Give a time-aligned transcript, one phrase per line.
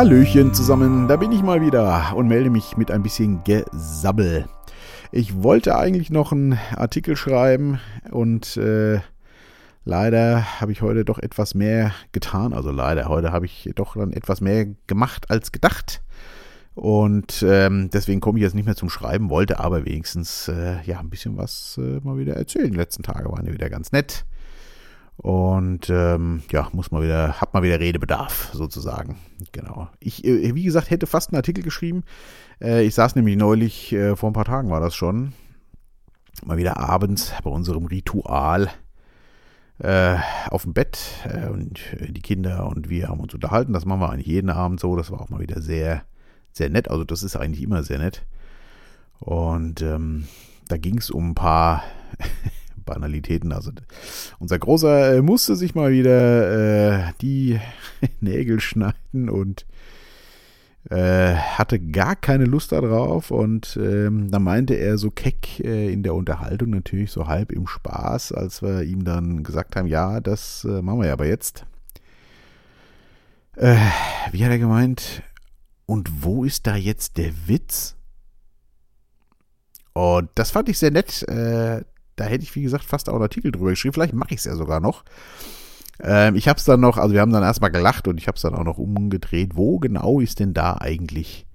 [0.00, 4.46] Hallöchen zusammen, da bin ich mal wieder und melde mich mit ein bisschen Gesabbel.
[5.12, 7.80] Ich wollte eigentlich noch einen Artikel schreiben
[8.10, 9.00] und äh,
[9.84, 12.54] leider habe ich heute doch etwas mehr getan.
[12.54, 16.00] Also leider, heute habe ich doch dann etwas mehr gemacht als gedacht.
[16.74, 20.98] Und ähm, deswegen komme ich jetzt nicht mehr zum Schreiben, wollte aber wenigstens äh, ja
[20.98, 22.70] ein bisschen was äh, mal wieder erzählen.
[22.70, 24.24] Die letzten Tage waren ja wieder ganz nett.
[25.22, 29.18] Und ähm, ja, muss mal wieder, hab mal wieder Redebedarf, sozusagen.
[29.52, 29.90] Genau.
[29.98, 32.04] Ich, äh, wie gesagt, hätte fast einen Artikel geschrieben.
[32.58, 35.34] Äh, ich saß nämlich neulich, äh, vor ein paar Tagen war das schon,
[36.42, 38.70] mal wieder abends bei unserem Ritual
[39.78, 40.16] äh,
[40.48, 43.74] auf dem Bett äh, und die Kinder und wir haben uns unterhalten.
[43.74, 44.96] Das machen wir eigentlich jeden Abend so.
[44.96, 46.02] Das war auch mal wieder sehr,
[46.50, 46.90] sehr nett.
[46.90, 48.24] Also das ist eigentlich immer sehr nett.
[49.18, 50.28] Und ähm,
[50.68, 51.82] da ging es um ein paar
[52.84, 53.52] Banalitäten.
[53.52, 53.72] Also
[54.38, 57.60] unser Großer äh, musste sich mal wieder äh, die
[58.20, 59.66] Nägel schneiden und
[60.88, 66.02] äh, hatte gar keine Lust darauf und ähm, da meinte er so keck äh, in
[66.02, 70.64] der Unterhaltung natürlich so halb im Spaß, als wir ihm dann gesagt haben, ja, das
[70.64, 71.66] äh, machen wir ja aber jetzt.
[73.56, 73.76] Äh,
[74.32, 75.22] wie hat er gemeint?
[75.84, 77.96] Und wo ist da jetzt der Witz?
[79.92, 81.26] Und das fand ich sehr nett.
[82.20, 83.94] Da hätte ich, wie gesagt, fast auch einen Artikel drüber geschrieben.
[83.94, 85.04] Vielleicht mache ich es ja sogar noch.
[86.02, 88.36] Ähm, ich habe es dann noch, also wir haben dann erstmal gelacht und ich habe
[88.36, 89.56] es dann auch noch umgedreht.
[89.56, 91.46] Wo genau ist denn da eigentlich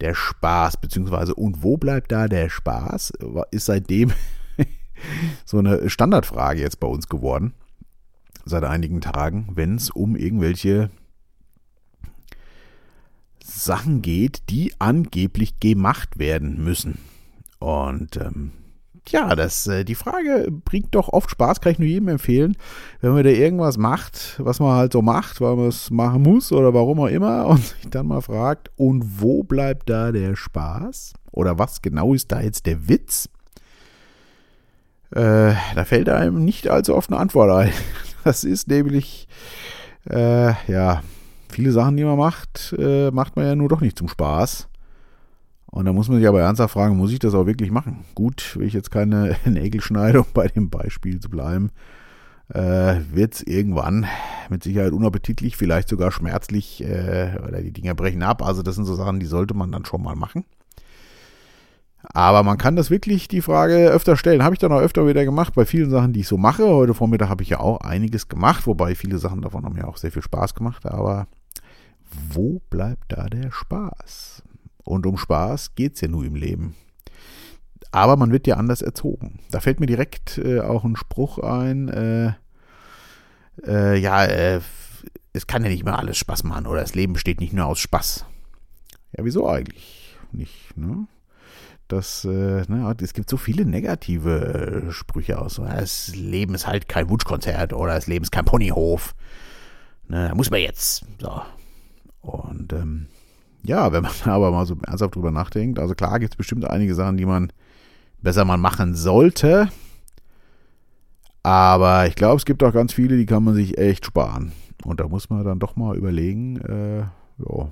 [0.00, 0.78] der Spaß?
[0.78, 3.12] Beziehungsweise, und wo bleibt da der Spaß?
[3.52, 4.12] Ist seitdem
[5.44, 7.54] so eine Standardfrage jetzt bei uns geworden.
[8.44, 10.90] Seit einigen Tagen, wenn es um irgendwelche
[13.44, 16.98] Sachen geht, die angeblich gemacht werden müssen.
[17.60, 18.50] Und ähm,
[19.10, 22.56] ja, das, äh, die Frage bringt doch oft Spaß, kann ich nur jedem empfehlen,
[23.00, 26.52] wenn man da irgendwas macht, was man halt so macht, weil man es machen muss
[26.52, 31.14] oder warum auch immer und sich dann mal fragt, und wo bleibt da der Spaß?
[31.32, 33.28] Oder was genau ist da jetzt der Witz?
[35.10, 37.72] Äh, da fällt einem nicht allzu oft eine Antwort ein.
[38.22, 39.28] Das ist nämlich,
[40.10, 41.02] äh, ja,
[41.48, 44.68] viele Sachen, die man macht, äh, macht man ja nur doch nicht zum Spaß.
[45.70, 48.04] Und da muss man sich aber ernsthaft fragen, muss ich das auch wirklich machen?
[48.14, 51.70] Gut, will ich jetzt keine Nägel schneide, um bei dem Beispiel zu bleiben,
[52.48, 54.06] äh, wird es irgendwann
[54.48, 58.42] mit Sicherheit unappetitlich, vielleicht sogar schmerzlich äh, oder die Dinger brechen ab.
[58.42, 60.44] Also das sind so Sachen, die sollte man dann schon mal machen.
[62.02, 64.42] Aber man kann das wirklich die Frage öfter stellen.
[64.42, 66.66] Habe ich dann auch öfter wieder gemacht bei vielen Sachen, die ich so mache.
[66.66, 69.98] Heute Vormittag habe ich ja auch einiges gemacht, wobei viele Sachen davon haben mir auch
[69.98, 70.86] sehr viel Spaß gemacht.
[70.86, 71.26] Aber
[72.32, 74.42] wo bleibt da der Spaß?
[74.84, 76.74] Und um Spaß geht es ja nur im Leben.
[77.92, 79.40] Aber man wird ja anders erzogen.
[79.50, 81.88] Da fällt mir direkt äh, auch ein Spruch ein.
[81.88, 82.32] Äh,
[83.66, 84.60] äh, ja, äh,
[85.32, 87.78] es kann ja nicht mehr alles Spaß machen oder das Leben besteht nicht nur aus
[87.80, 88.24] Spaß.
[89.16, 90.76] Ja, wieso eigentlich nicht?
[90.76, 91.06] Ne?
[91.88, 95.56] Das, ne, es gibt so viele negative äh, Sprüche aus.
[95.56, 99.14] Das Leben ist halt kein Wunschkonzert oder das Leben ist kein Ponyhof.
[100.06, 101.04] Ne, da muss man jetzt.
[101.20, 101.42] So.
[102.20, 103.08] Und ähm,
[103.62, 106.94] ja, wenn man aber mal so ernsthaft drüber nachdenkt, also klar gibt es bestimmt einige
[106.94, 107.52] Sachen, die man
[108.22, 109.68] besser mal machen sollte.
[111.42, 114.52] Aber ich glaube, es gibt auch ganz viele, die kann man sich echt sparen.
[114.84, 117.70] Und da muss man dann doch mal überlegen, äh, ja,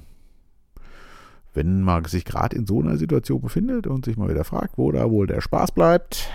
[1.54, 4.92] wenn man sich gerade in so einer Situation befindet und sich mal wieder fragt, wo
[4.92, 6.30] da wohl der Spaß bleibt,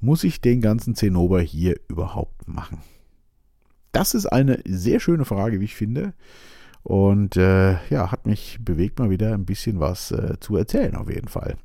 [0.00, 2.78] muss ich den ganzen Zinnober hier überhaupt machen?
[3.92, 6.14] Das ist eine sehr schöne Frage, wie ich finde.
[6.82, 11.10] Und äh, ja, hat mich bewegt, mal wieder ein bisschen was äh, zu erzählen, auf
[11.10, 11.56] jeden Fall.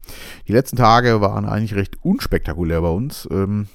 [0.47, 3.27] Die letzten Tage waren eigentlich recht unspektakulär bei uns.
[3.31, 3.67] Ähm,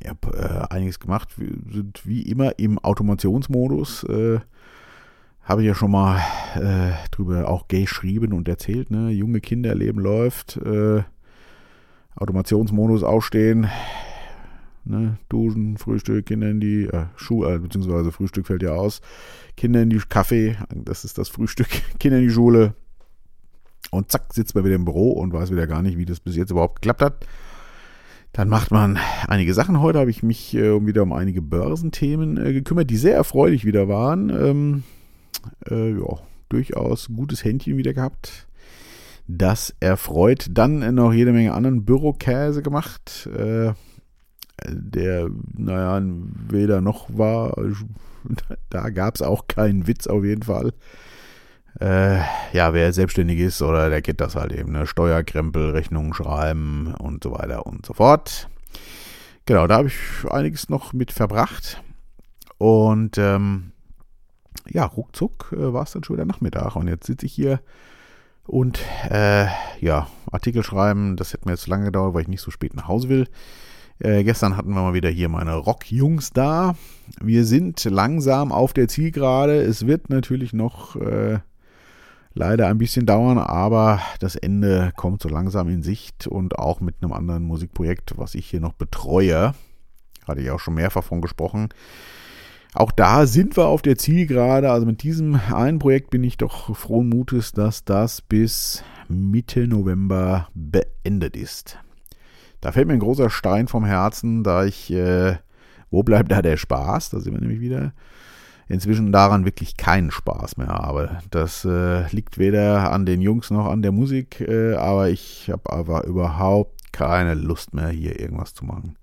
[0.00, 1.38] ich habe äh, einiges gemacht.
[1.38, 4.04] Wir sind wie immer im Automationsmodus.
[4.04, 4.40] Äh,
[5.42, 6.20] habe ich ja schon mal
[6.54, 8.90] äh, drüber auch geschrieben und erzählt.
[8.90, 9.10] Ne?
[9.10, 10.56] Junge Kinder, Leben läuft.
[10.56, 11.02] Äh,
[12.16, 13.68] Automationsmodus ausstehen.
[14.84, 15.18] Ne?
[15.28, 19.00] Duschen, Frühstück, Kinder in die äh, Schule, beziehungsweise Frühstück fällt ja aus.
[19.56, 22.74] Kinder in die Kaffee, das ist das Frühstück, Kinder in die Schule.
[23.90, 26.36] Und zack, sitzt man wieder im Büro und weiß wieder gar nicht, wie das bis
[26.36, 27.26] jetzt überhaupt geklappt hat.
[28.32, 28.98] Dann macht man
[29.28, 29.80] einige Sachen.
[29.80, 33.88] Heute habe ich mich äh, wieder um einige Börsenthemen äh, gekümmert, die sehr erfreulich wieder
[33.88, 34.28] waren.
[34.30, 34.82] Ähm,
[35.70, 38.48] äh, ja, durchaus gutes Händchen wieder gehabt.
[39.28, 40.48] Das erfreut.
[40.50, 43.28] Dann noch jede Menge anderen Bürokäse gemacht.
[43.38, 43.72] Äh,
[44.66, 46.00] der, naja,
[46.48, 47.56] weder noch war.
[48.70, 50.72] Da gab es auch keinen Witz auf jeden Fall.
[51.78, 52.20] Äh,
[52.54, 54.86] ja, wer selbstständig ist oder der kennt das halt eben, ne?
[54.86, 58.48] Steuerkrempel, Rechnungen schreiben und so weiter und so fort.
[59.44, 61.82] Genau, da habe ich einiges noch mit verbracht.
[62.56, 63.72] Und ähm,
[64.68, 67.60] ja, ruckzuck äh, war es dann schon wieder Nachmittag und jetzt sitze ich hier
[68.46, 68.80] und
[69.10, 69.46] äh,
[69.80, 72.88] ja, Artikel schreiben, das hätte mir jetzt lange gedauert, weil ich nicht so spät nach
[72.88, 73.28] Hause will.
[74.00, 76.74] Äh, gestern hatten wir mal wieder hier meine Rockjungs da.
[77.20, 79.62] Wir sind langsam auf der Zielgerade.
[79.62, 81.38] Es wird natürlich noch äh,
[82.34, 86.96] leider ein bisschen dauern, aber das Ende kommt so langsam in Sicht und auch mit
[87.00, 89.54] einem anderen Musikprojekt, was ich hier noch betreue.
[90.26, 91.68] Hatte ich auch schon mehrfach von gesprochen.
[92.72, 94.70] Auch da sind wir auf der Zielgerade.
[94.70, 100.48] Also mit diesem einen Projekt bin ich doch frohen Mutes, dass das bis Mitte November
[100.54, 101.78] beendet ist.
[102.64, 105.36] Da fällt mir ein großer Stein vom Herzen, da ich, äh,
[105.90, 107.10] wo bleibt da der Spaß?
[107.10, 107.92] Da sind wir nämlich wieder
[108.68, 111.18] inzwischen daran wirklich keinen Spaß mehr habe.
[111.30, 115.70] Das äh, liegt weder an den Jungs noch an der Musik, äh, aber ich habe
[115.70, 118.96] aber überhaupt keine Lust mehr, hier irgendwas zu machen.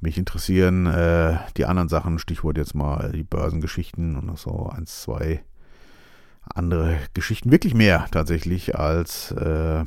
[0.00, 5.44] Mich interessieren äh, die anderen Sachen, Stichwort jetzt mal die Börsengeschichten und so eins, zwei
[6.42, 9.84] andere Geschichten, wirklich mehr tatsächlich, als äh,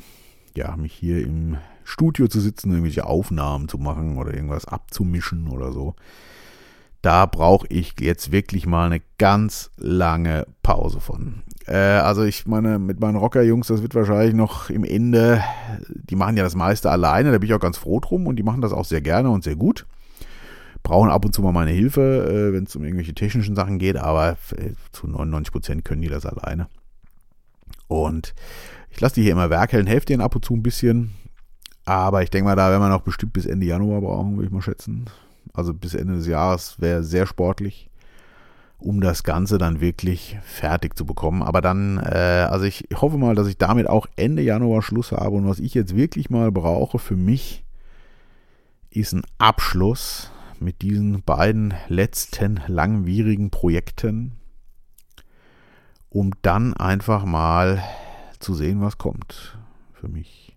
[0.55, 5.71] ja, mich hier im Studio zu sitzen, irgendwelche Aufnahmen zu machen oder irgendwas abzumischen oder
[5.71, 5.95] so.
[7.01, 11.43] Da brauche ich jetzt wirklich mal eine ganz lange Pause von.
[11.67, 15.43] Äh, also ich meine, mit meinen Rocker-Jungs, das wird wahrscheinlich noch im Ende,
[15.87, 18.43] die machen ja das meiste alleine, da bin ich auch ganz froh drum und die
[18.43, 19.85] machen das auch sehr gerne und sehr gut.
[20.81, 23.97] Brauchen ab und zu mal meine Hilfe, äh, wenn es um irgendwelche technischen Sachen geht,
[23.97, 26.67] aber äh, zu 99 Prozent können die das alleine.
[27.87, 28.33] Und
[28.89, 31.11] ich lasse die hier immer werkeln, helfe denen ab und zu ein bisschen,
[31.85, 34.51] aber ich denke mal, da werden wir noch bestimmt bis Ende Januar brauchen, würde ich
[34.51, 35.05] mal schätzen.
[35.53, 37.89] Also bis Ende des Jahres wäre sehr sportlich,
[38.79, 41.43] um das Ganze dann wirklich fertig zu bekommen.
[41.43, 45.35] Aber dann, äh, also ich hoffe mal, dass ich damit auch Ende Januar Schluss habe.
[45.35, 47.63] Und was ich jetzt wirklich mal brauche für mich,
[48.89, 54.33] ist ein Abschluss mit diesen beiden letzten langwierigen Projekten,
[56.09, 57.83] um dann einfach mal
[58.39, 59.57] zu sehen, was kommt
[59.93, 60.54] für mich.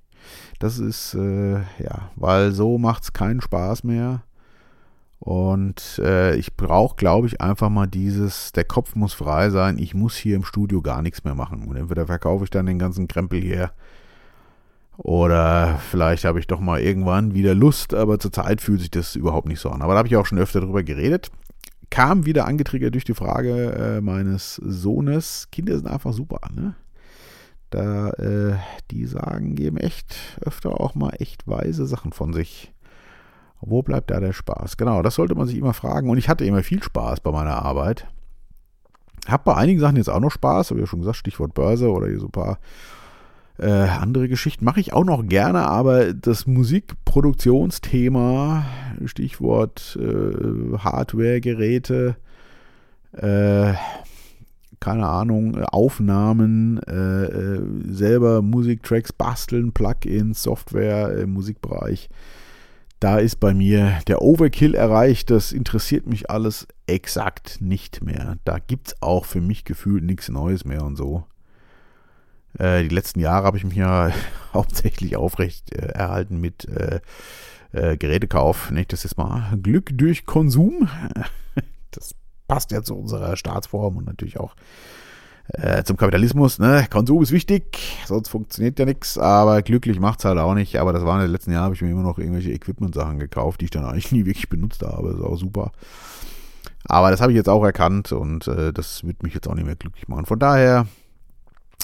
[0.58, 4.22] Das ist, äh, ja, weil so macht es keinen Spaß mehr.
[5.20, 9.92] Und äh, ich brauche, glaube ich, einfach mal dieses, der Kopf muss frei sein, ich
[9.94, 11.66] muss hier im Studio gar nichts mehr machen.
[11.66, 13.72] Und entweder verkaufe ich dann den ganzen Krempel hier
[14.98, 19.46] oder vielleicht habe ich doch mal irgendwann wieder Lust, aber zurzeit fühlt sich das überhaupt
[19.46, 19.80] nicht so an.
[19.80, 21.30] Aber da habe ich auch schon öfter drüber geredet.
[21.88, 25.48] Kam wieder angetriggert durch die Frage äh, meines Sohnes.
[25.52, 26.74] Kinder sind einfach super, ne?
[27.70, 28.56] Da, äh,
[28.90, 32.72] die sagen, geben echt öfter auch mal echt weise Sachen von sich.
[33.60, 34.76] Wo bleibt da der Spaß?
[34.76, 36.08] Genau, das sollte man sich immer fragen.
[36.08, 38.06] Und ich hatte immer viel Spaß bei meiner Arbeit.
[39.26, 41.90] Hab bei einigen Sachen jetzt auch noch Spaß, habe ich ja schon gesagt, Stichwort Börse
[41.90, 42.58] oder so ein paar
[43.58, 44.64] äh, andere Geschichten.
[44.64, 48.64] Mache ich auch noch gerne, aber das Musikproduktionsthema,
[49.04, 52.16] Stichwort äh, Hardware, Geräte,
[53.12, 53.74] äh,
[54.80, 62.08] keine Ahnung, äh, Aufnahmen, äh, äh, selber Musiktracks basteln, Plugins, Software im Musikbereich.
[63.00, 65.30] Da ist bei mir der Overkill erreicht.
[65.30, 68.38] Das interessiert mich alles exakt nicht mehr.
[68.44, 71.24] Da gibt es auch für mich gefühlt nichts Neues mehr und so.
[72.58, 74.10] Äh, die letzten Jahre habe ich mich ja
[74.54, 77.00] hauptsächlich aufrecht äh, erhalten mit äh,
[77.70, 78.70] Gerätekauf.
[78.70, 80.88] Nicht das ist mal Glück durch Konsum.
[81.90, 82.14] das
[82.48, 84.56] passt ja zu unserer Staatsform und natürlich auch
[85.52, 86.58] äh, zum Kapitalismus.
[86.58, 86.86] Ne?
[86.90, 90.76] Konsum ist wichtig, sonst funktioniert ja nichts, aber glücklich macht es halt auch nicht.
[90.80, 93.60] Aber das waren in den letzten Jahren, habe ich mir immer noch irgendwelche Equipment-Sachen gekauft,
[93.60, 95.10] die ich dann eigentlich nie wirklich benutzt habe.
[95.10, 95.72] Das ist auch super.
[96.84, 99.66] Aber das habe ich jetzt auch erkannt und äh, das wird mich jetzt auch nicht
[99.66, 100.26] mehr glücklich machen.
[100.26, 100.86] Von daher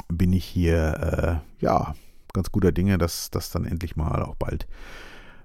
[0.09, 1.95] bin ich hier, äh, ja,
[2.33, 4.67] ganz guter Dinge, dass das dann endlich mal auch bald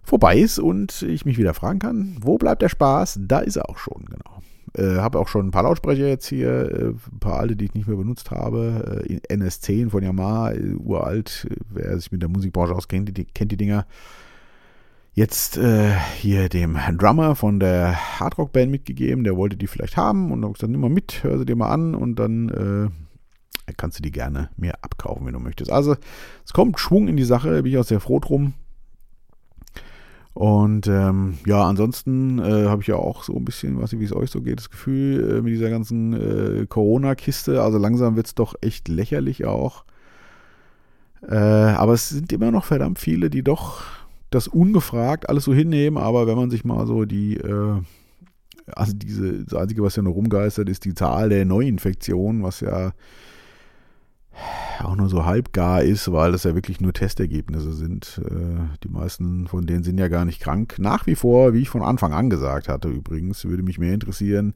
[0.04, 3.20] vorbei ist und ich mich wieder fragen kann, wo bleibt der Spaß?
[3.22, 4.42] Da ist er auch schon, genau.
[4.78, 7.74] Äh, habe auch schon ein paar Lautsprecher jetzt hier, äh, ein paar alte, die ich
[7.74, 9.06] nicht mehr benutzt habe.
[9.08, 11.48] Äh, NS10 von Yamaha, uralt.
[11.70, 13.86] Wer sich mit der Musikbranche auskennt, die, kennt die Dinger.
[15.14, 20.44] Jetzt äh, hier dem Drummer von der Hardrock-Band mitgegeben, der wollte die vielleicht haben und
[20.44, 22.50] habe gesagt, nimm mal mit, hör sie dir mal an und dann
[23.68, 25.72] äh, kannst du die gerne mir abkaufen, wenn du möchtest.
[25.72, 25.96] Also
[26.46, 28.54] es kommt Schwung in die Sache, bin ich auch sehr froh drum.
[30.40, 34.06] Und ähm, ja, ansonsten äh, habe ich ja auch so ein bisschen, weiß nicht, wie
[34.06, 37.62] es euch so geht, das Gefühl äh, mit dieser ganzen äh, Corona-Kiste.
[37.62, 39.84] Also langsam wird es doch echt lächerlich auch.
[41.28, 43.82] Äh, aber es sind immer noch verdammt viele, die doch
[44.30, 46.02] das ungefragt alles so hinnehmen.
[46.02, 47.82] Aber wenn man sich mal so die, äh,
[48.72, 52.94] also diese, das Einzige, was ja noch rumgeistert, ist die Zahl der Neuinfektionen, was ja
[54.84, 58.22] auch nur so halbgar ist, weil das ja wirklich nur Testergebnisse sind.
[58.26, 60.76] Äh, die meisten von denen sind ja gar nicht krank.
[60.80, 64.54] Nach wie vor, wie ich von Anfang an gesagt hatte, übrigens, würde mich mehr interessieren,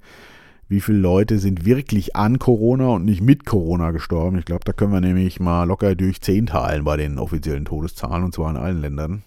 [0.70, 4.40] wie viele Leute sind wirklich an Corona und nicht mit Corona gestorben.
[4.40, 8.24] Ich glaube, da können wir nämlich mal locker durch 10 teilen bei den offiziellen Todeszahlen
[8.24, 9.24] und zwar in allen Ländern.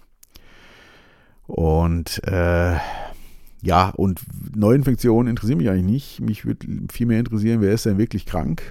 [1.47, 2.77] Und äh,
[3.63, 4.21] ja, und
[4.55, 6.21] Neuinfektionen interessieren mich eigentlich nicht.
[6.21, 8.63] Mich würde viel mehr interessieren, wer ist denn wirklich krank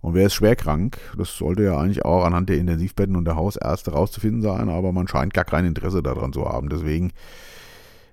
[0.00, 0.98] und wer ist schwer krank.
[1.16, 5.08] Das sollte ja eigentlich auch anhand der Intensivbetten und der Hausärzte rauszufinden sein, aber man
[5.08, 6.68] scheint gar kein Interesse daran zu haben.
[6.68, 7.12] Deswegen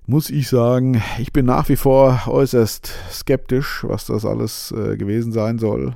[0.06, 5.32] muss ich sagen, ich bin nach wie vor äußerst skeptisch, was das alles äh, gewesen
[5.32, 5.96] sein soll.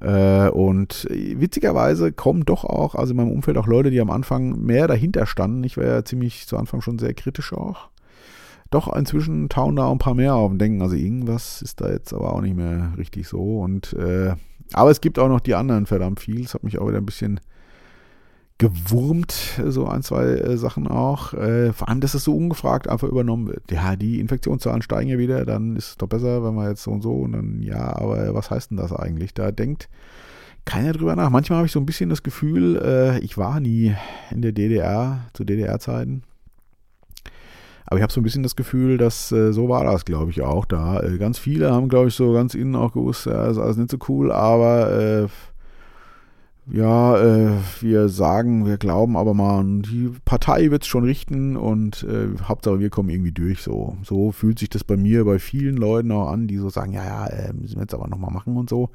[0.00, 4.60] Äh, und witzigerweise kommen doch auch, also in meinem Umfeld auch Leute, die am Anfang
[4.60, 5.64] mehr dahinter standen.
[5.64, 7.88] Ich war ja ziemlich zu Anfang schon sehr kritisch auch.
[8.70, 12.12] Doch inzwischen tauen da ein paar mehr auf und denken, also irgendwas ist da jetzt
[12.12, 13.60] aber auch nicht mehr richtig so.
[13.60, 14.34] Und äh,
[14.72, 16.42] aber es gibt auch noch die anderen verdammt viel.
[16.42, 17.40] Das hat mich auch wieder ein bisschen
[18.58, 21.32] gewurmt, so ein, zwei äh, Sachen auch.
[21.32, 23.70] Äh, vor allem, dass es so ungefragt einfach übernommen wird.
[23.70, 26.90] Ja, die Infektionszahlen steigen ja wieder, dann ist es doch besser, wenn wir jetzt so
[26.90, 29.32] und so und dann, ja, aber was heißt denn das eigentlich?
[29.32, 29.88] Da denkt
[30.64, 31.30] keiner drüber nach.
[31.30, 33.94] Manchmal habe ich so ein bisschen das Gefühl, äh, ich war nie
[34.32, 36.24] in der DDR, zu DDR-Zeiten.
[37.88, 40.42] Aber ich habe so ein bisschen das Gefühl, dass äh, so war das, glaube ich,
[40.42, 41.00] auch da.
[41.00, 43.90] Äh, ganz viele haben, glaube ich, so ganz innen auch gewusst, ja, ist alles nicht
[43.90, 45.26] so cool, aber äh,
[46.70, 52.02] ja, äh, wir sagen, wir glauben aber mal, die Partei wird es schon richten und
[52.02, 53.62] äh, Hauptsache wir kommen irgendwie durch.
[53.62, 56.92] So, so fühlt sich das bei mir, bei vielen Leuten auch an, die so sagen,
[56.92, 58.90] ja, ja, müssen wir jetzt aber nochmal machen und so.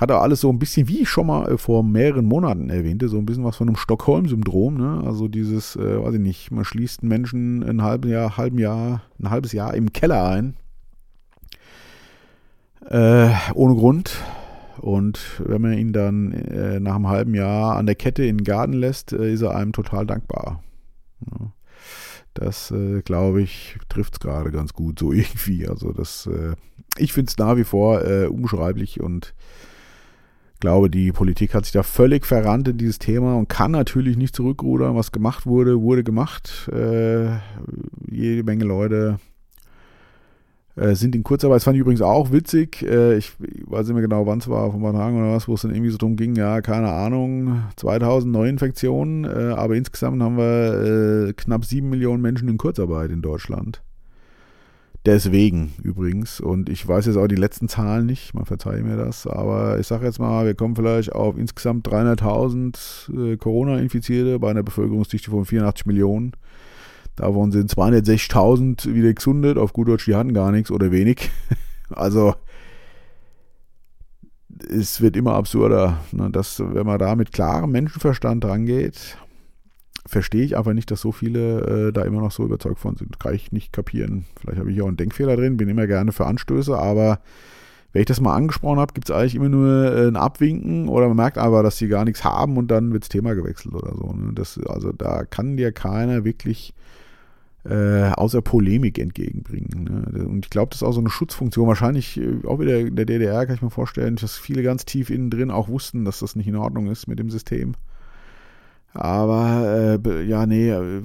[0.00, 3.08] Hat er alles so ein bisschen, wie ich schon mal äh, vor mehreren Monaten erwähnte,
[3.08, 5.02] so ein bisschen was von einem Stockholm-Syndrom, ne?
[5.04, 9.02] Also dieses, äh, weiß ich nicht, man schließt einen Menschen ein halbes Jahr, halben Jahr,
[9.20, 10.56] ein halbes Jahr im Keller ein.
[12.88, 14.22] Äh, ohne Grund
[14.78, 18.44] und wenn man ihn dann äh, nach einem halben Jahr an der Kette in den
[18.44, 20.62] Garten lässt, äh, ist er einem total dankbar.
[21.30, 21.52] Ja.
[22.34, 25.66] Das, äh, glaube ich, trifft es gerade ganz gut so irgendwie.
[25.68, 26.54] Also das, äh,
[26.96, 29.34] ich finde es nach wie vor äh, unbeschreiblich und
[30.60, 34.34] glaube, die Politik hat sich da völlig verrannt in dieses Thema und kann natürlich nicht
[34.34, 34.96] zurückrudern.
[34.96, 36.68] Was gemacht wurde, wurde gemacht.
[36.72, 37.36] Äh,
[38.10, 39.18] jede Menge Leute
[40.78, 41.56] äh, sind in Kurzarbeit.
[41.56, 42.82] Das fand ich übrigens auch witzig.
[42.82, 45.48] Äh, ich, weiß nicht mehr genau, wann es war, vor ein paar Tagen oder was,
[45.48, 50.22] wo es dann irgendwie so drum ging, ja, keine Ahnung, 2000 Neuinfektionen, äh, aber insgesamt
[50.22, 53.82] haben wir knapp 7 Millionen Menschen in Kurzarbeit in Deutschland.
[55.06, 59.26] Deswegen übrigens, und ich weiß jetzt auch die letzten Zahlen nicht, man verzeihe mir das,
[59.26, 64.62] aber ich sage jetzt mal, wir kommen vielleicht auf insgesamt 300.000 äh, Corona-Infizierte bei einer
[64.62, 66.32] Bevölkerungsdichte von 84 Millionen.
[67.16, 69.58] Davon sind 260.000 wieder gesundet.
[69.58, 71.30] Auf gut Deutsch, die hatten gar nichts oder wenig.
[71.90, 72.34] Also
[74.68, 79.16] es wird immer absurder, ne, dass wenn man da mit klarem Menschenverstand rangeht,
[80.06, 83.20] verstehe ich einfach nicht, dass so viele äh, da immer noch so überzeugt von sind.
[83.20, 84.24] Kann ich nicht kapieren.
[84.40, 87.20] Vielleicht habe ich auch einen Denkfehler drin, bin immer gerne für Anstöße, aber
[87.92, 91.08] wenn ich das mal angesprochen habe, gibt es eigentlich immer nur äh, ein Abwinken oder
[91.08, 93.94] man merkt aber, dass sie gar nichts haben und dann wird das Thema gewechselt oder
[93.96, 94.12] so.
[94.12, 94.32] Ne?
[94.34, 96.74] Das, also da kann dir keiner wirklich
[97.64, 99.84] äh, außer Polemik entgegenbringen.
[99.84, 100.26] Ne?
[100.26, 101.66] Und ich glaube, das ist auch so eine Schutzfunktion.
[101.66, 105.08] Wahrscheinlich äh, auch wieder in der DDR kann ich mir vorstellen, dass viele ganz tief
[105.10, 107.74] innen drin auch wussten, dass das nicht in Ordnung ist mit dem System.
[108.94, 111.02] Aber äh, ja, nee, äh,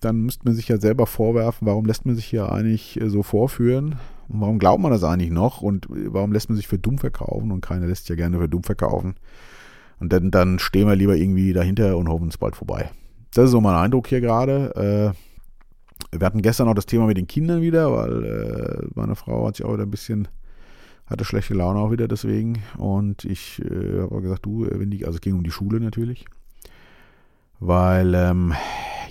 [0.00, 3.22] dann müsste man sich ja selber vorwerfen, warum lässt man sich hier eigentlich äh, so
[3.22, 3.96] vorführen?
[4.28, 5.62] Und warum glaubt man das eigentlich noch?
[5.62, 7.52] Und warum lässt man sich für dumm verkaufen?
[7.52, 9.14] Und keiner lässt sich ja gerne für dumm verkaufen.
[10.00, 12.90] Und dann, dann stehen wir lieber irgendwie dahinter und hoffen es bald vorbei.
[13.32, 15.14] Das ist so mein Eindruck hier gerade.
[15.14, 19.46] Äh, wir hatten gestern auch das Thema mit den Kindern wieder, weil äh, meine Frau
[19.46, 20.28] hat sich auch wieder ein bisschen,
[21.06, 22.62] hatte schlechte Laune auch wieder deswegen.
[22.76, 26.24] Und ich äh, habe gesagt, du, wenn die, also es ging um die Schule natürlich.
[27.60, 28.54] Weil, ähm,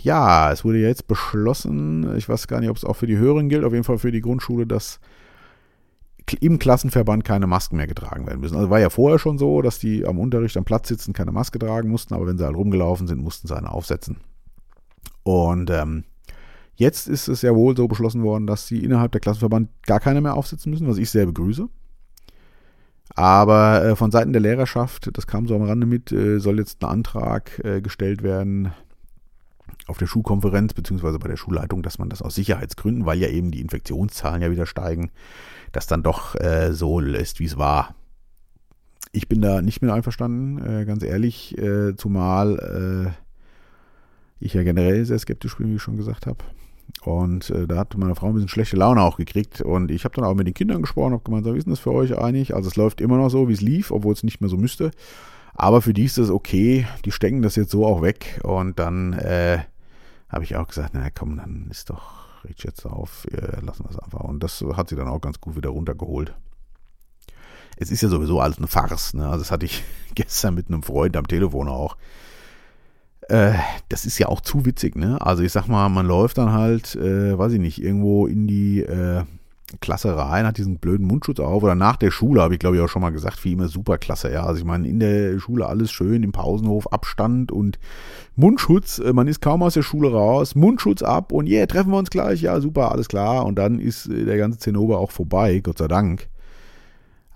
[0.02, 3.18] ja, es wurde ja jetzt beschlossen, ich weiß gar nicht, ob es auch für die
[3.18, 5.00] Höheren gilt, auf jeden Fall für die Grundschule, dass
[6.40, 8.58] im Klassenverband keine Masken mehr getragen werden müssen.
[8.58, 11.60] Also war ja vorher schon so, dass die am Unterricht am Platz sitzen, keine Maske
[11.60, 14.18] tragen mussten, aber wenn sie halt rumgelaufen sind, mussten sie eine aufsetzen.
[15.24, 16.04] Und ähm,
[16.76, 20.22] Jetzt ist es ja wohl so beschlossen worden, dass sie innerhalb der Klassenverband gar keine
[20.22, 21.70] mehr aufsetzen müssen, was ich sehr begrüße.
[23.14, 26.84] Aber äh, von Seiten der Lehrerschaft, das kam so am Rande mit, äh, soll jetzt
[26.84, 28.72] ein Antrag äh, gestellt werden
[29.88, 33.52] auf der Schulkonferenz beziehungsweise bei der Schulleitung, dass man das aus Sicherheitsgründen, weil ja eben
[33.52, 35.12] die Infektionszahlen ja wieder steigen,
[35.72, 37.94] das dann doch äh, so lässt, wie es war.
[39.12, 43.16] Ich bin da nicht mit einverstanden, äh, ganz ehrlich, äh, zumal
[44.40, 46.44] ich ja generell sehr skeptisch bin, wie ich schon gesagt habe.
[47.04, 49.62] Und äh, da hat meine Frau ein bisschen schlechte Laune auch gekriegt.
[49.62, 51.80] Und ich habe dann auch mit den Kindern gesprochen, habe gemeint, wie ist denn das
[51.80, 52.56] für euch eigentlich?
[52.56, 54.92] Also es läuft immer noch so, wie es lief, obwohl es nicht mehr so müsste.
[55.54, 56.88] Aber für die ist das okay.
[57.06, 58.40] Die stecken das jetzt so auch weg.
[58.44, 59.60] Und dann äh,
[60.30, 64.00] habe ich auch gesagt, na komm, dann ist doch regt jetzt auf, wir lassen das
[64.00, 64.22] einfach.
[64.22, 66.34] Und das hat sie dann auch ganz gut wieder runtergeholt.
[67.78, 69.26] Es ist ja sowieso alles eine Farce, ne?
[69.26, 69.84] Also das hatte ich
[70.16, 71.98] gestern mit einem Freund am Telefon auch.
[73.30, 73.54] Äh,
[73.90, 75.20] das ist ja auch zu witzig, ne?
[75.20, 78.82] Also ich sag mal, man läuft dann halt, äh, weiß ich nicht, irgendwo in die
[78.82, 79.24] äh,
[79.82, 82.84] Klasse rein, hat diesen blöden Mundschutz auf oder nach der Schule, habe ich glaube ich
[82.84, 84.46] auch schon mal gesagt, wie immer super klasse, ja.
[84.46, 87.80] Also ich meine, in der Schule alles schön, im Pausenhof Abstand und
[88.36, 91.98] Mundschutz, äh, man ist kaum aus der Schule raus, Mundschutz ab und yeah, treffen wir
[91.98, 93.46] uns gleich, ja, super, alles klar.
[93.46, 96.30] Und dann ist äh, der ganze Zinnober auch vorbei, Gott sei Dank.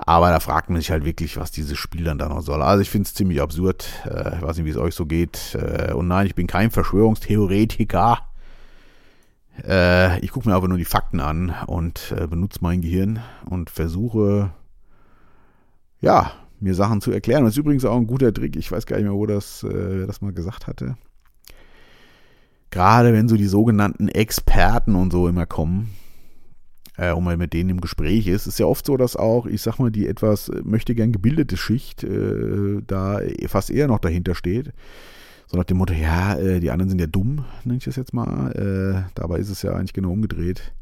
[0.05, 2.61] Aber da fragt man sich halt wirklich, was dieses Spiel dann da noch soll.
[2.61, 3.85] Also ich finde es ziemlich absurd.
[4.05, 5.55] Äh, ich weiß nicht, wie es euch so geht.
[5.55, 8.19] Äh, und nein, ich bin kein Verschwörungstheoretiker.
[9.67, 13.69] Äh, ich gucke mir aber nur die Fakten an und äh, benutze mein Gehirn und
[13.69, 14.51] versuche,
[15.99, 17.43] ja, mir Sachen zu erklären.
[17.43, 18.55] das ist übrigens auch ein guter Trick.
[18.55, 20.97] Ich weiß gar nicht mehr, wo das, äh, wer das mal gesagt hatte.
[22.71, 25.93] Gerade wenn so die sogenannten Experten und so immer kommen,
[26.99, 28.41] äh, und man mit denen im Gespräch ist.
[28.41, 31.11] Es ist ja oft so, dass auch, ich sag mal, die etwas äh, möchte gern
[31.11, 34.73] gebildete Schicht äh, da fast eher noch dahinter steht.
[35.47, 38.13] So nach dem Motto, ja, äh, die anderen sind ja dumm, nenne ich das jetzt
[38.13, 38.51] mal.
[38.51, 40.73] Äh, dabei ist es ja eigentlich genau umgedreht.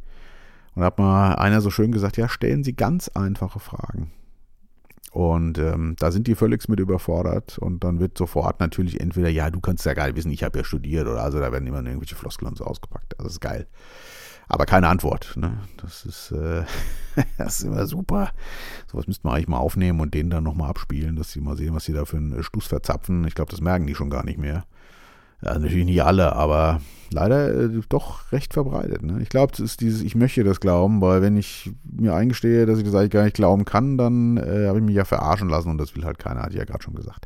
[0.76, 4.12] Und da hat mal einer so schön gesagt, ja, stellen Sie ganz einfache Fragen.
[5.12, 9.50] Und ähm, da sind die völlig mit überfordert und dann wird sofort natürlich entweder, ja,
[9.50, 12.16] du kannst ja nicht wissen, ich habe ja studiert oder also da werden immer irgendwelche
[12.16, 13.18] Floskeln so ausgepackt.
[13.18, 13.68] Also das ist geil
[14.48, 15.34] aber keine Antwort.
[15.36, 15.58] Ne?
[15.78, 16.64] Das, ist, äh,
[17.38, 18.32] das ist immer super.
[18.92, 21.76] Sowas müssten wir eigentlich mal aufnehmen und denen dann nochmal abspielen, dass sie mal sehen,
[21.76, 23.26] was sie da für einen Stuss verzapfen.
[23.28, 24.66] Ich glaube, das merken die schon gar nicht mehr.
[25.44, 29.04] Ja, natürlich nicht alle, aber leider äh, doch recht verbreitet.
[29.04, 29.22] Ne?
[29.22, 32.80] Ich glaube, es ist dieses, ich möchte das glauben, weil wenn ich mir eingestehe, dass
[32.80, 35.70] ich das eigentlich gar nicht glauben kann, dann äh, habe ich mich ja verarschen lassen
[35.70, 37.26] und das will halt keiner, hatte ich ja gerade schon gesagt.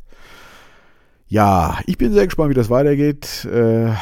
[1.26, 3.48] Ja, ich bin sehr gespannt, wie das weitergeht.
[3.50, 3.94] Äh, äh,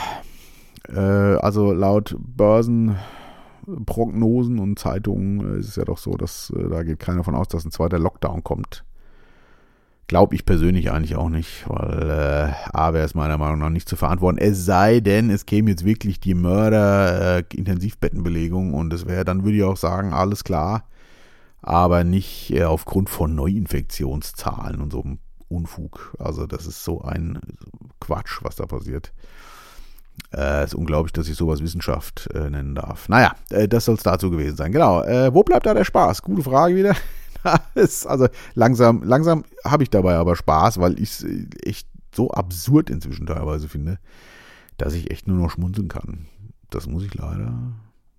[0.96, 6.98] also laut Börsenprognosen und Zeitungen äh, ist es ja doch so, dass äh, da geht
[6.98, 8.84] keiner davon aus, dass ein zweiter Lockdown kommt.
[10.06, 13.88] Glaube ich persönlich eigentlich auch nicht, weil äh, A wäre es meiner Meinung nach nicht
[13.88, 14.38] zu verantworten.
[14.38, 19.62] Es sei denn, es käme jetzt wirklich die Mörder-Intensivbettenbelegung und es wäre, dann würde ich
[19.62, 20.88] auch sagen, alles klar,
[21.62, 26.16] aber nicht äh, aufgrund von Neuinfektionszahlen und so einem Unfug.
[26.18, 27.38] Also das ist so ein
[28.00, 29.12] Quatsch, was da passiert.
[30.32, 33.08] Äh, ist unglaublich, dass ich sowas Wissenschaft äh, nennen darf.
[33.08, 34.70] Naja, äh, das soll es dazu gewesen sein.
[34.70, 35.02] Genau.
[35.02, 36.22] Äh, wo bleibt da der Spaß?
[36.22, 36.94] Gute Frage wieder.
[37.74, 42.90] also langsam, langsam habe ich dabei aber Spaß, weil ich es äh, echt so absurd
[42.90, 43.98] inzwischen teilweise finde,
[44.76, 46.26] dass ich echt nur noch schmunzeln kann.
[46.70, 47.52] Das muss ich leider,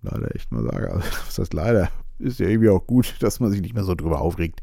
[0.02, 0.92] leider echt mal sagen.
[0.92, 1.90] Also, was heißt leider?
[2.18, 4.62] Ist ja irgendwie auch gut, dass man sich nicht mehr so drüber aufregt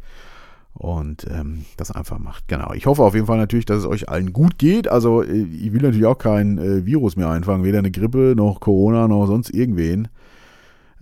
[0.74, 2.48] und ähm, das einfach macht.
[2.48, 2.74] Genau.
[2.74, 4.88] Ich hoffe auf jeden Fall natürlich, dass es euch allen gut geht.
[4.88, 8.60] Also äh, ich will natürlich auch kein äh, Virus mehr einfangen, weder eine Grippe noch
[8.60, 10.08] Corona noch sonst irgendwen.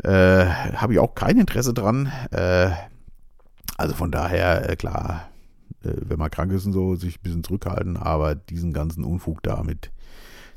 [0.04, 2.12] Äh, Habe ich auch kein Interesse dran.
[2.32, 2.70] Äh,
[3.78, 5.30] also von daher, äh, klar,
[5.84, 9.44] äh, wenn man krank ist und so, sich ein bisschen zurückhalten, aber diesen ganzen Unfug
[9.44, 9.92] damit,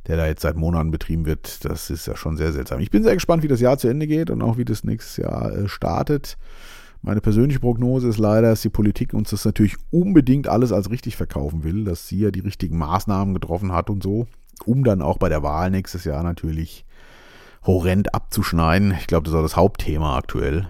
[0.06, 2.80] der da jetzt seit Monaten betrieben wird, das ist ja schon sehr seltsam.
[2.80, 5.18] Ich bin sehr gespannt, wie das Jahr zu Ende geht und auch wie das nächstes
[5.18, 6.38] Jahr startet.
[7.02, 11.16] Meine persönliche Prognose ist leider, dass die Politik uns das natürlich unbedingt alles als richtig
[11.16, 14.26] verkaufen will, dass sie ja die richtigen Maßnahmen getroffen hat und so,
[14.66, 16.84] um dann auch bei der Wahl nächstes Jahr natürlich
[17.64, 18.94] horrend abzuschneiden.
[18.98, 20.68] Ich glaube, das auch das Hauptthema aktuell.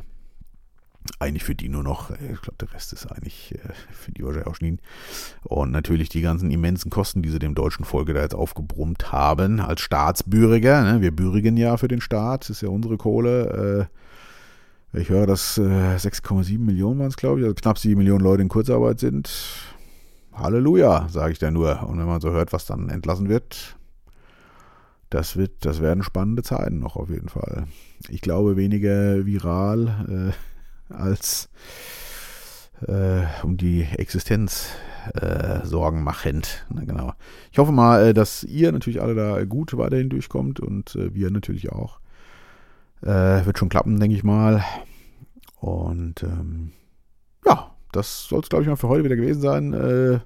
[1.18, 4.22] Eigentlich für die nur noch, äh, ich glaube, der Rest ist eigentlich äh, für die
[4.22, 4.80] wahrscheinlich auch schneiden.
[5.42, 9.60] Und natürlich die ganzen immensen Kosten, die sie dem deutschen Volke da jetzt aufgebrummt haben,
[9.60, 10.82] als Staatsbürger.
[10.84, 11.00] Ne?
[11.00, 13.88] Wir bürgen ja für den Staat, das ist ja unsere Kohle.
[13.90, 13.99] Äh,
[14.92, 18.42] ich höre, dass äh, 6,7 Millionen waren es, glaube ich, also knapp 7 Millionen Leute
[18.42, 19.30] in Kurzarbeit sind.
[20.32, 21.86] Halleluja, sage ich da nur.
[21.88, 23.76] Und wenn man so hört, was dann entlassen wird,
[25.10, 27.64] das wird, das werden spannende Zeiten noch auf jeden Fall.
[28.08, 30.32] Ich glaube weniger viral
[30.90, 31.48] äh, als
[32.86, 34.70] äh, um die Existenz
[35.14, 36.66] äh, Sorgen machend.
[36.70, 37.12] Na, genau.
[37.52, 41.30] Ich hoffe mal, äh, dass ihr natürlich alle da gut weiterhin durchkommt und äh, wir
[41.30, 42.00] natürlich auch.
[43.02, 44.64] Äh, wird schon klappen, denke ich mal.
[45.56, 46.72] Und ähm,
[47.46, 49.72] ja, das soll es, glaube ich, mal für heute wieder gewesen sein.
[49.72, 50.20] Äh,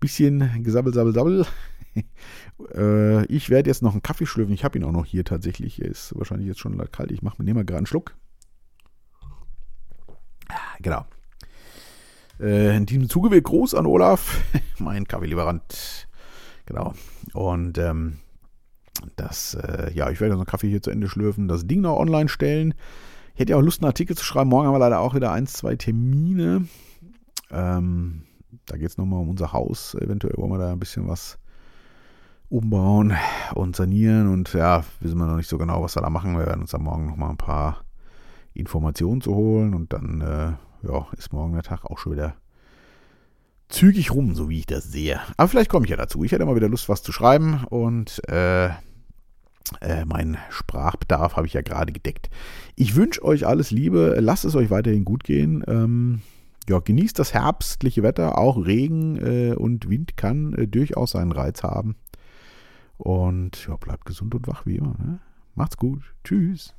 [0.00, 1.46] bisschen gesabbel, sabbel, sabbel.
[2.74, 4.54] äh, ich werde jetzt noch einen Kaffee schlürfen.
[4.54, 5.80] Ich habe ihn auch noch hier tatsächlich.
[5.80, 7.10] Er ist wahrscheinlich jetzt schon kalt.
[7.10, 8.14] Ich mache mir nehme mal gerade einen Schluck.
[10.80, 11.06] Genau.
[12.40, 14.42] Äh, in diesem Zuge will Gruß an Olaf,
[14.78, 16.08] mein Kaffeelieferant.
[16.66, 16.94] Genau.
[17.32, 18.18] Und ähm,
[19.16, 22.28] das, äh, ja, ich werde einen Kaffee hier zu Ende schlürfen, das Ding noch online
[22.28, 22.74] stellen.
[23.34, 24.50] Ich hätte ja auch Lust, einen Artikel zu schreiben.
[24.50, 26.66] Morgen haben wir leider auch wieder ein, zwei Termine.
[27.50, 28.22] Ähm,
[28.66, 29.94] da geht es nochmal um unser Haus.
[29.94, 31.38] Eventuell wollen wir da ein bisschen was
[32.48, 33.16] umbauen
[33.54, 36.36] und sanieren und ja, wissen wir noch nicht so genau, was wir da machen.
[36.36, 37.84] Wir werden uns am Morgen nochmal ein paar
[38.52, 42.34] Informationen zu holen und dann äh, ja, ist morgen der Tag auch schon wieder
[43.68, 45.20] zügig rum, so wie ich das sehe.
[45.36, 46.22] Aber vielleicht komme ich ja dazu.
[46.22, 48.70] Ich hätte mal wieder Lust, was zu schreiben und äh,
[49.80, 52.30] äh, meinen Sprachbedarf habe ich ja gerade gedeckt.
[52.76, 54.16] Ich wünsche euch alles Liebe.
[54.20, 55.64] Lasst es euch weiterhin gut gehen.
[55.66, 56.22] Ähm,
[56.68, 58.38] ja, genießt das herbstliche Wetter.
[58.38, 61.96] Auch Regen äh, und Wind kann äh, durchaus seinen Reiz haben.
[62.96, 64.94] Und ja, bleibt gesund und wach wie immer.
[64.98, 65.18] Ne?
[65.54, 66.02] Macht's gut.
[66.24, 66.74] Tschüss.